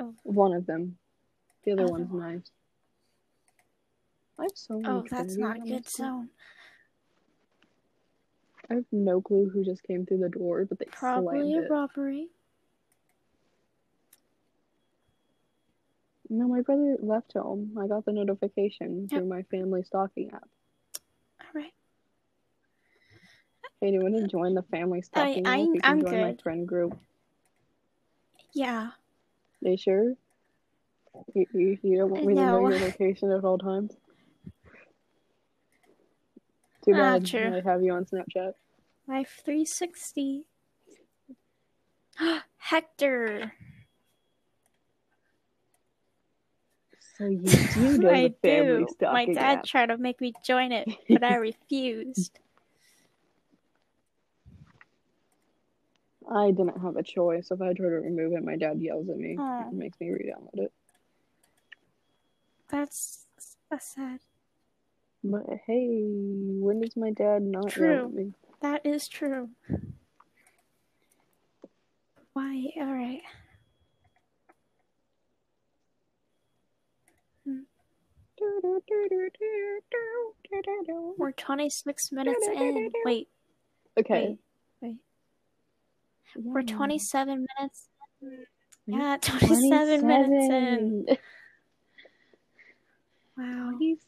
[0.00, 0.98] oh, One of them.
[1.64, 2.34] The other one's one.
[2.34, 2.50] nice.
[4.38, 6.28] I have so many oh, that's not a on my good zone.
[8.70, 11.70] I have no clue who just came through the door, but they Probably a it.
[11.70, 12.28] robbery.
[16.28, 17.76] No, my brother left home.
[17.80, 19.20] I got the notification Yep.
[19.20, 20.48] through my family stalking app.
[21.40, 21.72] All right.
[23.80, 25.52] Hey, do you want to join the family stalking app?
[25.52, 26.42] I'm- You can I'm join my good.
[26.42, 26.96] friend group.
[28.52, 28.92] Yeah.
[29.62, 30.14] They sure?
[31.34, 33.92] You, you, you don't want me to know your location at all times?
[36.84, 37.24] Too Ah, bad.
[37.26, 37.54] true.
[37.56, 38.52] I have you on Snapchat.
[39.06, 40.44] Life 360.
[42.58, 43.52] Hector.
[47.18, 49.06] So you do know I the family do.
[49.06, 49.64] My dad app.
[49.64, 52.38] tried to make me join it, but I refused.
[56.30, 57.50] I didn't have a choice.
[57.50, 59.68] If I try to remove it, my dad yells at me Aw.
[59.68, 60.72] and makes me re-download it.
[62.70, 63.26] That's
[63.68, 64.20] that's sad.
[65.22, 68.32] But hey, when does my dad not True.
[68.62, 69.50] That is true.
[72.32, 72.66] Why?
[72.76, 73.22] All right.
[81.18, 82.90] We're 26 minutes in.
[83.04, 83.28] Wait,
[83.98, 84.38] Okay.
[84.80, 84.96] wait.
[86.36, 87.88] We're 27 minutes.
[88.86, 88.98] Yeah.
[88.98, 91.06] Yeah, 27 minutes in.
[93.36, 93.70] Wow.
[93.78, 93.98] 27.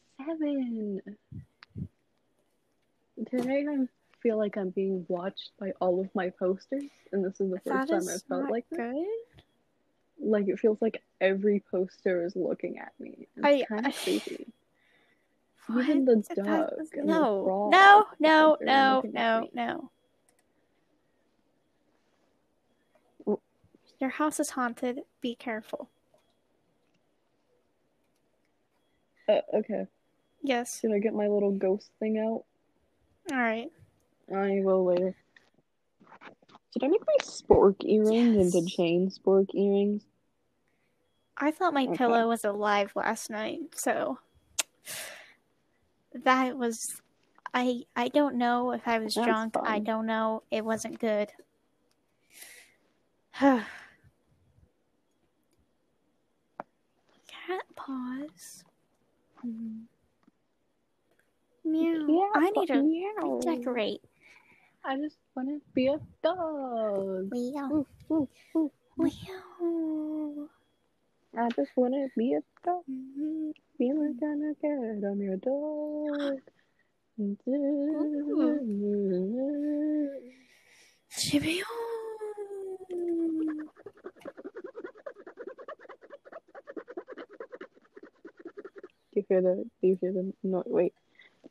[3.31, 3.87] Today I
[4.23, 7.89] feel like I'm being watched by all of my posters, and this is the That
[7.89, 8.93] first time I've felt like that.
[8.93, 9.07] good.
[10.25, 13.27] Like it feels like every poster is looking at me.
[13.37, 14.47] It's I- kind of creepy.
[15.69, 15.89] What?
[15.89, 19.03] Even the That- dog the no, frog no, no, no,
[19.55, 19.91] no,
[23.27, 23.39] no.
[24.01, 25.03] Your house is haunted.
[25.21, 25.89] Be careful.
[29.29, 29.87] Uh, okay.
[30.43, 30.81] Yes.
[30.81, 32.45] Should I get my little ghost thing out?
[33.33, 33.71] All right.
[34.35, 35.15] I will later.
[36.73, 40.03] Did I make my spork earrings into chain spork earrings?
[41.37, 41.97] I thought my Okay.
[41.97, 44.19] pillow was alive last night, so
[46.15, 47.01] that was
[47.55, 49.57] I I don't know if I was That's drunk.
[49.63, 50.43] I don't know.
[50.51, 51.33] It wasn't good.
[53.41, 53.65] Cat
[57.77, 58.65] paws.
[59.45, 59.83] Mm.
[61.65, 62.07] Meow.
[62.09, 63.39] Yeah, I need to meow.
[63.45, 64.01] redecorate.
[64.85, 67.31] I just want to be a dog.
[67.31, 67.71] Meow.
[67.73, 68.71] Ooh, ooh, ooh.
[68.99, 70.49] Meow.
[71.39, 72.83] I just want to be a dog.
[72.91, 73.53] Mhm.
[73.79, 73.97] Like
[74.39, 75.05] I'm good.
[75.05, 75.43] I'm your dog.
[81.11, 81.65] Chibiyo.
[89.15, 89.65] Do you hear the?
[89.81, 90.33] Do you hear the?
[90.43, 90.95] No, wait.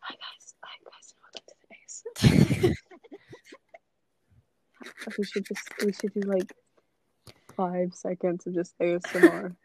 [0.01, 0.55] Hi guys.
[0.63, 1.13] Hi guys.
[1.21, 1.67] Welcome to the
[2.69, 2.77] Ace.
[5.21, 5.61] We should just.
[5.85, 6.51] We should do like
[7.55, 9.55] five seconds of just ASMR.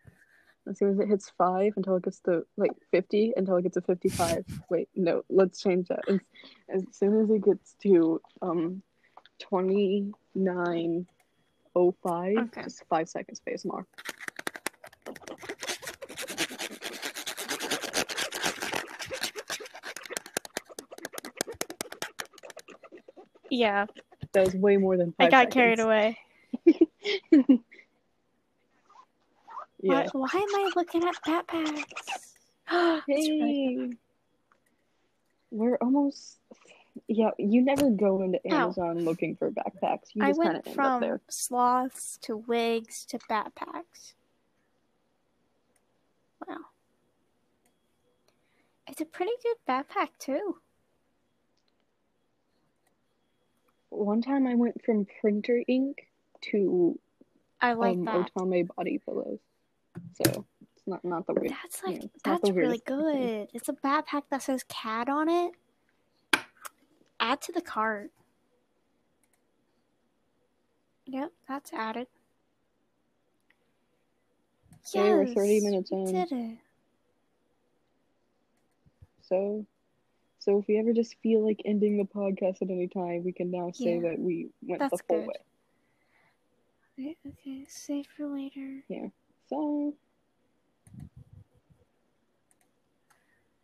[0.69, 3.77] As soon as it hits five until it gets to like fifty until it gets
[3.77, 4.45] to fifty-five.
[4.69, 5.23] Wait, no.
[5.31, 6.01] Let's change that.
[6.07, 6.21] As,
[6.69, 8.83] as soon as it gets to um
[9.39, 11.07] twenty-nine
[11.75, 12.65] oh five, Okay.
[12.65, 13.87] just five seconds of ASMR.
[23.49, 23.87] Yeah,
[24.37, 26.19] That was way more than I got carried away.
[29.83, 30.09] Yeah.
[30.13, 31.85] Why, why am I looking at backpacks?
[33.07, 33.91] Hey.
[35.53, 36.39] We're almost.
[37.07, 38.45] Yeah, you never go into.
[38.53, 40.09] Amazon looking for backpacks.
[40.15, 41.21] You I went of end up from there.
[41.29, 44.15] sloths to wigs to backpacks.
[46.49, 46.57] Wow.
[48.89, 50.57] It's a pretty good backpack too.
[53.97, 56.07] One time I went from printer ink
[56.53, 56.99] to
[57.61, 58.31] I like um, that.
[58.35, 59.39] Otame body pillows.
[60.23, 61.53] So it's not not the weird.
[61.53, 62.97] That's like it's not that's really weirdest thing.
[63.11, 63.49] good.
[63.55, 65.53] It's a backpack that says cat on it.
[67.19, 68.11] Add to the cart.
[71.07, 72.09] Yep, that's added.
[74.95, 76.07] Okay, we're 30 Yes, minutes in.
[76.13, 76.59] did it.
[79.23, 79.67] So,
[80.47, 83.51] so if we ever just feel like ending the podcast at any time, we can
[83.51, 85.27] now say Yeah, that we went that's the full good.
[85.27, 85.35] way.
[86.99, 88.85] Okay, okay, save for later.
[88.89, 89.09] Yeah.
[89.51, 89.95] So,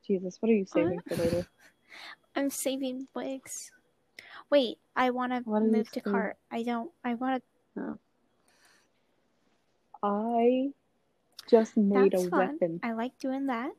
[0.05, 1.17] Jesus, what are you saving What?
[1.19, 1.47] for later?
[2.37, 3.71] I'm saving wigs.
[4.51, 6.13] Wait, I want to What are you move to saving?
[6.13, 6.37] cart.
[6.51, 6.91] I don't.
[7.05, 7.45] I want
[7.77, 7.81] to.
[7.81, 7.85] Oh.
[7.85, 7.99] No.
[10.03, 10.71] I
[11.49, 12.41] just made That's a fun.
[12.55, 12.81] weapon.
[12.83, 13.71] I like doing that.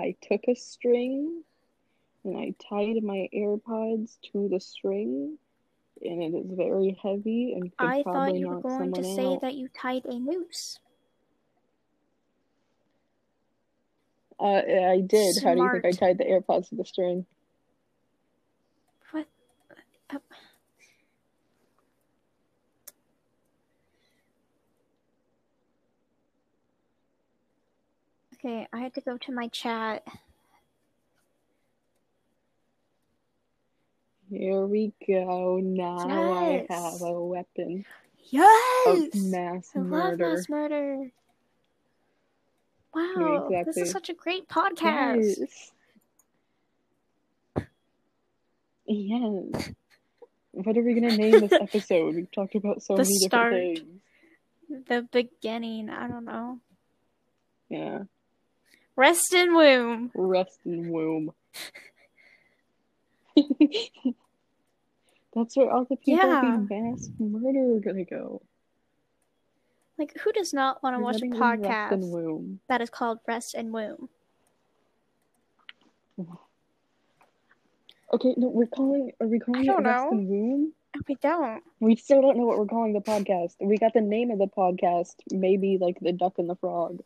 [0.00, 1.42] I took a string
[2.24, 5.38] and I tied my AirPods to the string,
[6.02, 9.42] and it is very heavy and could I thought you were going to say out.
[9.42, 10.78] that you tied a noose.
[14.40, 15.36] Uh, I did.
[15.42, 17.24] How do you think I tied the AirPods to the string?
[19.12, 19.26] What?
[28.44, 30.06] Okay, I had to go to my chat.
[34.28, 35.60] Here we go.
[35.62, 35.96] Now
[36.34, 37.86] I have a weapon
[38.28, 39.14] Yes!
[39.14, 40.30] mass I love murder.
[40.34, 41.10] mass murder.
[42.94, 43.82] Wow, this exactly.
[43.82, 45.36] is such a great podcast.
[45.38, 45.72] Yes.
[48.86, 49.70] Yes.
[50.52, 52.14] What are we gonna name this episode?
[52.14, 53.52] We've talked about so The many start.
[53.52, 53.78] different
[54.68, 54.86] things.
[54.86, 56.58] The beginning, I don't know.
[57.70, 58.02] Yeah.
[58.96, 60.10] Rest in womb.
[60.14, 61.32] Rest in womb.
[65.34, 66.40] That's where all the people Yeah.
[66.68, 68.40] being mass murder are gonna go.
[69.98, 72.60] Like, who does not want to watch a podcast womb.
[72.68, 74.08] that is called Rest in Womb?
[78.12, 79.10] Okay, no, we're calling.
[79.20, 80.10] Are we calling it don't Rest know.
[80.12, 80.72] in womb?
[81.08, 81.64] We don't.
[81.80, 83.54] We still don't know what we're calling the podcast.
[83.60, 87.00] We got the name of the podcast, maybe like the Duck and the Frog,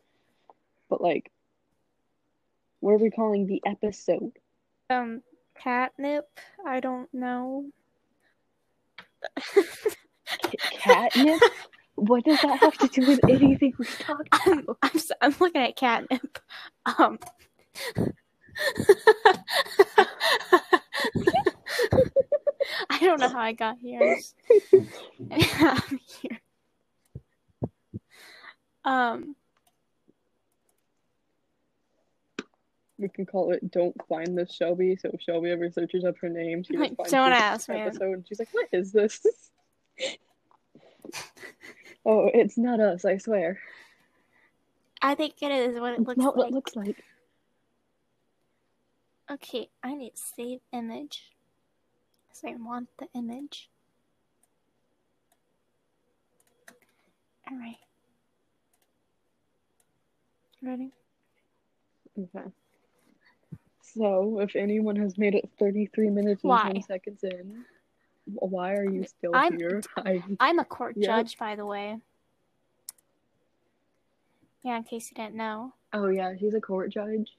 [0.90, 1.31] but like,
[2.81, 4.33] what are we calling the episode?
[4.91, 5.23] Um,
[5.61, 6.27] catnip?
[6.67, 7.67] I don't know.
[10.73, 11.41] Catnip?
[11.97, 14.64] what does that have to do with anything we talked I'm.
[14.83, 16.38] I'm, s- I'm looking at catnip.
[16.87, 17.19] Um.
[22.91, 24.19] I don't know how I got here.
[25.31, 26.41] I'm here.
[28.85, 29.37] Um,
[32.99, 36.29] We can call it "Don't Find This Shelby." So if Shelby ever searches up her
[36.29, 37.87] name, she Like, finds don't this ask, man.
[37.87, 39.21] episode, and she's like, "What is this?"
[42.07, 43.59] oh, it's not us, I swear.
[45.01, 47.03] I think it is what it looks not what it looks like.
[49.31, 51.33] Okay, I need save image.
[52.29, 53.69] Because I want the image.
[57.51, 57.77] Alright.
[60.63, 60.91] Ready?
[62.19, 62.49] Okay.
[63.94, 66.72] So, if anyone has made it 33 minutes and Why?
[66.72, 67.64] 10 seconds in,
[68.27, 69.83] why are you still I'm- here?
[69.96, 71.07] I, I'm a court Yep.
[71.07, 71.98] judge, by the way.
[74.62, 75.72] Yeah, in case you didn't know.
[75.92, 77.33] oh, yeah, she's a court judge.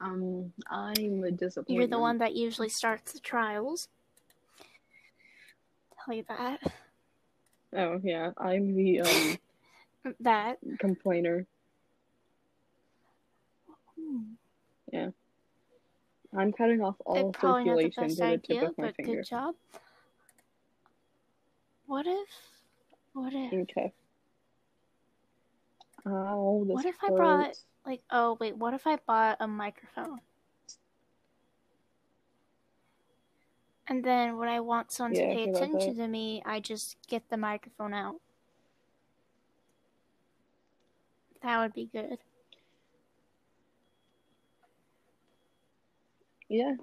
[0.00, 1.68] Um, I'm a disappointment.
[1.76, 3.88] You're the one that usually starts the trials.
[6.04, 6.60] Tell you that.
[7.76, 9.38] Oh, yeah, I'm the um
[10.20, 10.58] That.
[10.78, 11.46] complainer.
[14.08, 15.08] Hmm.
[16.36, 18.86] I'm cutting off all It's probably not the circulation to the tip idea, of my
[18.86, 19.14] but finger.
[19.16, 19.54] good job.
[21.86, 22.28] What if?
[23.14, 23.52] What if?
[23.52, 23.92] Okay.
[26.04, 26.12] This
[26.74, 30.20] What if I brought- Like, oh wait, what if I bought a microphone?
[33.86, 37.26] And then when I want someone Yeah, to pay attention to me, I just get
[37.30, 38.20] the microphone out.
[41.40, 42.18] That would be good.
[46.48, 46.74] Yeah.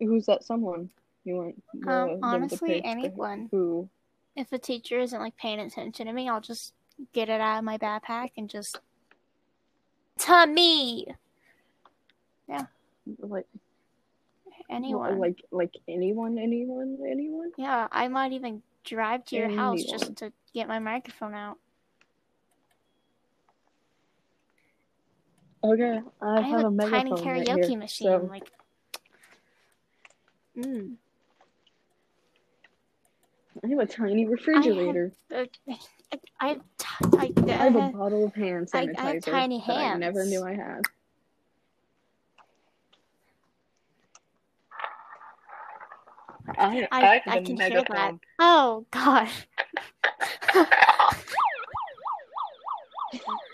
[0.00, 0.90] Who's that someone
[1.24, 1.62] you want?
[1.74, 3.48] the- Um, honestly, anyone.
[3.50, 3.88] Who?
[4.34, 6.74] If a teacher isn't like paying attention to me, I'll just
[7.12, 8.78] get it out of my backpack and just
[10.18, 11.06] to me.
[12.48, 12.66] Yeah.
[13.18, 13.46] Like
[14.70, 15.18] Anyone.
[15.18, 17.50] Like like anyone, anyone, anyone?
[17.58, 21.58] yeah, I might even drive to your house just to get my microphone out.
[25.64, 28.08] Okay, I, I have, have, a, a tiny megaphone right karaoke here, machine.
[28.08, 28.50] so Like,
[30.58, 30.94] mm.
[33.64, 35.12] I have a tiny refrigerator.
[35.32, 35.44] Uh,
[36.10, 36.86] I, I have, t-
[37.16, 40.24] I, I have a uh, bottle of hand sanitizer I have tiny that I never
[40.24, 40.82] knew I had.
[46.58, 48.14] I, I, I, I can hear that.
[48.40, 49.28] Oh god.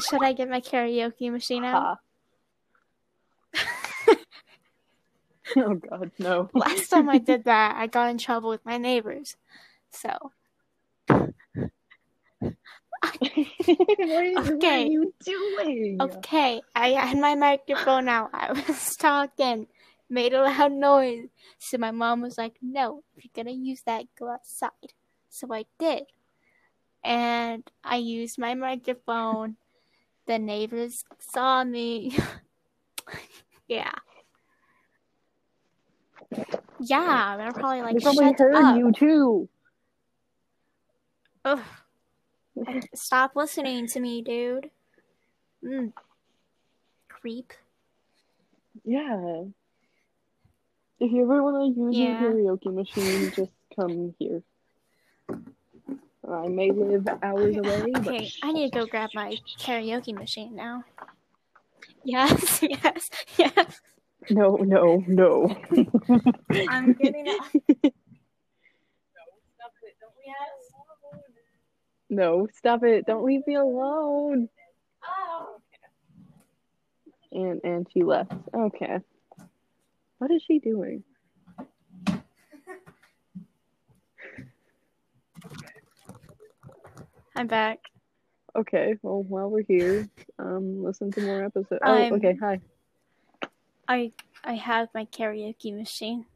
[0.00, 1.98] Should I get my karaoke machine out?
[3.54, 4.16] Ha.
[5.56, 6.50] oh god, no.
[6.54, 9.36] Last time I did that, I got in trouble with my neighbors.
[9.90, 10.32] So,
[13.18, 14.88] what, are, what are Okay.
[14.88, 15.98] you doing?
[16.00, 18.30] okay, I had my microphone out.
[18.32, 19.66] I was talking,
[20.08, 21.28] made a loud noise.
[21.58, 24.94] So my mom was like, "No, if you're gonna use that, go outside."
[25.28, 26.04] So I did,
[27.04, 29.56] and I used my microphone.
[30.26, 32.16] The neighbors saw me.
[33.68, 33.90] yeah.
[36.80, 38.76] Yeah, they're probably like, they probably shut heard up.
[38.76, 39.48] you too.
[41.44, 41.60] Ugh.
[42.94, 44.70] Stop listening to me, dude.
[45.64, 45.92] Mm.
[47.08, 47.52] Creep.
[48.84, 49.42] Yeah.
[51.00, 52.20] If you ever want to use Yeah.
[52.22, 54.42] your karaoke machine, just come here.
[56.30, 60.54] I may live hours away, but Okay, I need to go grab my karaoke machine
[60.54, 60.84] now.
[62.04, 63.80] Yes, yes, yes.
[64.30, 65.56] no, no, no.
[66.68, 67.94] I'm getting it.
[72.08, 73.04] no, stop it!
[73.06, 74.48] Don't leave me alone.
[75.04, 75.60] Oh.
[77.32, 78.32] And and she left.
[78.54, 78.98] Okay.
[80.18, 81.02] What is she doing?
[87.34, 87.80] I'm back.
[88.54, 90.08] Okay, well while we're here,
[90.38, 91.80] um, listen to more episodes.
[91.84, 92.36] Oh, I'm- okay.
[92.40, 92.60] Hi.
[93.88, 94.12] I
[94.44, 96.26] I have my karaoke machine.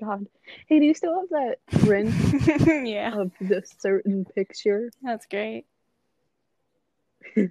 [0.00, 0.26] God.
[0.68, 4.90] Hey, do you still have that print yeah, of this certain picture?
[5.02, 5.66] that's great.
[7.34, 7.50] do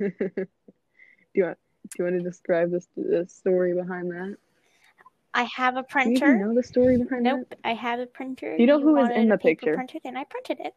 [1.33, 1.57] you want
[1.89, 4.37] do you want to describe this the story behind that?
[5.33, 7.29] I have a Do you know the story behind it?
[7.29, 8.55] Nope, I have a printer.
[8.57, 9.75] You know who is in the picture?
[9.75, 10.73] Printed, it and I printed it.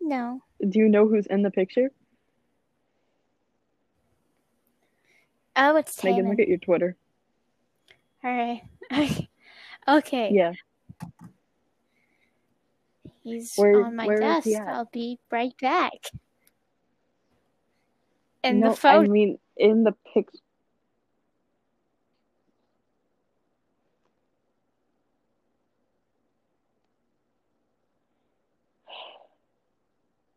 [0.00, 0.42] No.
[0.68, 1.90] Do you know who's in the picture?
[5.56, 6.28] Oh, it's Megan, Tannen.
[6.30, 6.96] look at your Twitter.
[8.24, 8.62] All right.
[9.88, 10.30] okay.
[10.32, 10.52] Yeah.
[13.22, 14.48] He's Where- on my desk.
[14.66, 15.92] I'll be right back.
[18.42, 19.04] And no, the phone.
[19.04, 20.38] I mean in the picture.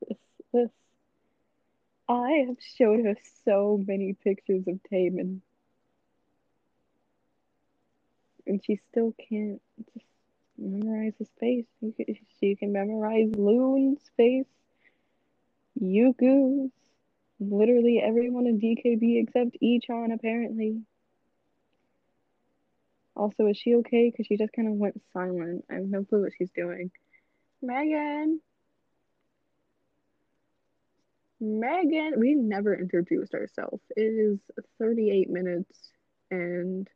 [0.08, 0.18] This,
[0.54, 0.70] this.
[2.10, 5.42] I have showed her so many pictures of Taman.
[8.46, 9.62] And she still can't
[9.94, 10.06] just
[10.58, 11.66] memorize his face.
[12.40, 14.46] She can memorize Lune's face,
[15.82, 16.72] Yuku's,
[17.40, 20.82] literally everyone in DKB except Echan, apparently.
[23.16, 24.10] Also, is she okay?
[24.10, 25.66] Because she just kind of went silent.
[25.70, 26.92] I have no clue what she's doing.
[27.62, 28.42] Megan!
[31.40, 32.14] Megan!
[32.18, 33.82] We never introduced ourselves.
[33.96, 34.40] It is
[34.80, 35.92] 38 minutes
[36.32, 36.90] and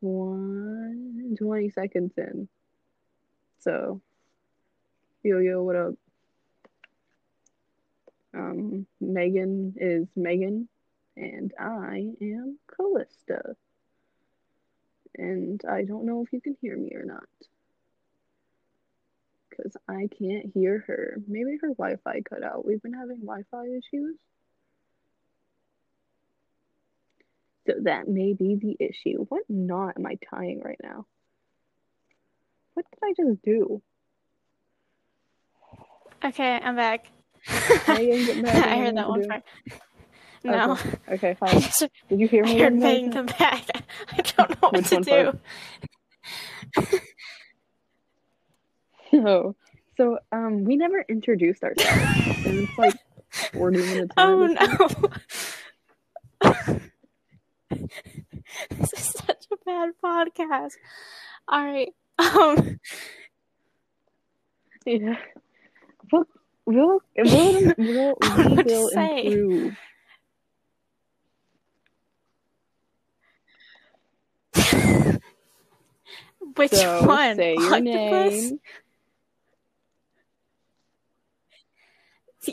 [0.00, 2.48] 20, 20 seconds in.
[3.60, 4.00] So,
[5.22, 5.94] yo, yo, what up?
[8.34, 10.68] Um, Megan is Megan,
[11.16, 13.56] and I am Callista.
[15.16, 17.24] And I don't know if you can hear me or not.
[19.56, 21.16] Because I can't hear her.
[21.28, 22.64] Maybe her Wi Fi cut out.
[22.66, 24.16] We've been having Wi Fi issues.
[27.66, 29.26] So that may be the issue.
[29.28, 31.06] What knot am I tying right now?
[32.74, 33.82] What did I just do?
[36.24, 37.06] Okay, I'm back.
[37.88, 38.66] Megan, get back.
[38.66, 39.42] I I heard that one part.
[40.44, 40.78] No.
[41.08, 41.60] Okay, I fine.
[41.60, 42.58] just Did you hear I me?
[42.58, 43.66] heard one more Megan come back.
[44.12, 45.38] I don't know what Which to do.
[49.12, 49.54] No.
[49.96, 52.00] So, um, we never introduced ourselves.
[52.46, 52.94] and it's like
[53.52, 54.12] 40 minutes.
[54.16, 55.56] Oh in at this
[56.42, 56.50] no.
[58.70, 60.72] this is such a bad podcast.
[61.48, 61.92] All right.
[62.18, 62.78] Um
[64.86, 65.16] Yeah.
[66.10, 66.24] We'll,
[66.66, 69.26] we'll, we'll, we'll, we know what to will say.
[69.26, 69.76] improve.
[76.56, 77.36] which So, one?
[77.36, 77.82] say your Octopus?
[77.82, 78.60] name.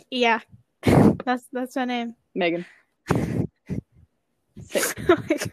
[0.09, 0.39] Yeah.
[1.25, 2.15] That's that's my name.
[2.33, 2.65] Megan.
[4.61, 5.51] Say, oh my god.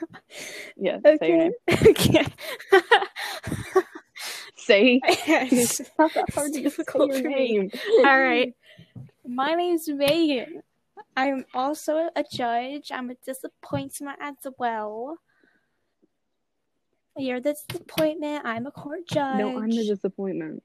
[0.76, 1.52] yeah, say your name.
[1.90, 2.26] Okay.
[4.56, 5.00] Say.
[5.04, 7.70] It's not that hard to just say your name.
[7.98, 8.54] All right.
[9.26, 10.62] My name's Megan.
[11.16, 12.90] I'm also a judge.
[12.92, 15.18] I'm a disappointment as well.
[17.16, 18.44] You're the disappointment.
[18.44, 19.38] I'm a court judge.
[19.38, 20.62] No, I'm the disappointment.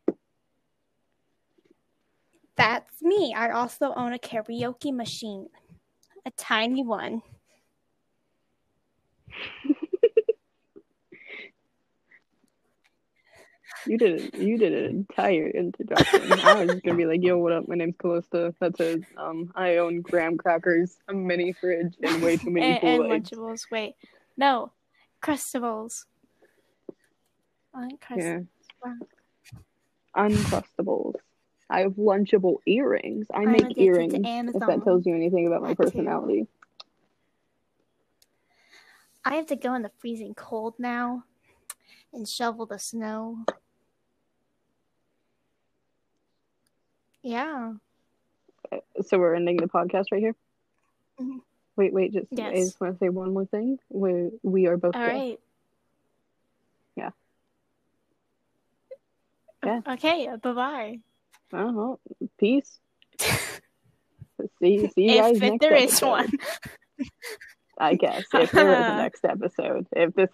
[2.61, 3.33] That's me.
[3.35, 5.47] I also own a karaoke machine,
[6.27, 7.23] a tiny one.
[13.87, 16.33] You did you did an entire introduction.
[16.33, 17.67] I was just gonna be like, "Yo, what up?
[17.67, 22.37] My name's Callista." That's says, um, I own graham crackers, a mini fridge, and way
[22.37, 23.71] too many and, and Lunchables.
[23.71, 23.95] Wait,
[24.37, 24.71] no,
[25.19, 26.05] Crustables.
[28.15, 28.41] Yeah.
[30.15, 31.15] Uncrustables.
[31.71, 33.27] I have lunchable earrings.
[33.33, 34.13] I I'm make earrings.
[34.13, 36.47] If that tells you anything about my personality.
[39.23, 41.23] I have to go in the freezing cold now
[42.11, 43.45] and shovel the snow.
[47.23, 47.73] Yeah.
[49.03, 50.35] So we're ending the podcast right here.
[51.21, 51.39] Mhm.
[51.77, 52.11] Wait, wait.
[52.11, 53.79] Just I just want to say one more thing.
[53.89, 55.07] We we are both All gay.
[55.07, 55.39] right.
[56.97, 57.11] Yeah.
[59.63, 59.81] Yeah.
[59.87, 60.29] Okay.
[61.51, 61.63] Bye bye.
[61.63, 61.95] Uh-huh.
[62.39, 62.79] Peace.
[64.59, 66.31] See, see you guys If, if next there is one.
[67.77, 69.87] I guess if there is a next episode.
[69.91, 70.29] If this